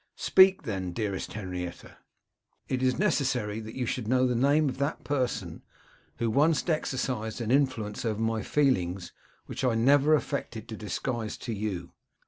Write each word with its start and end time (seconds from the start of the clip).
'Speak, 0.15 0.63
then, 0.63 0.93
dearest 0.93 1.33
Henrietta.' 1.33 1.97
'It 2.67 2.81
is 2.81 2.97
necessary 2.97 3.59
that 3.59 3.75
you 3.75 3.85
should 3.85 4.07
know 4.07 4.25
the 4.25 4.33
name 4.33 4.67
of 4.67 4.79
that 4.79 5.03
person 5.03 5.61
who 6.17 6.27
once 6.27 6.67
exercised 6.67 7.39
an 7.39 7.51
influence 7.51 8.03
over 8.03 8.19
my 8.19 8.41
feelings, 8.41 9.13
which 9.45 9.63
I 9.63 9.75
never 9.75 10.15
affected 10.15 10.67
to 10.69 10.75
disguise 10.75 11.37
to 11.45 11.53
you. 11.53 11.91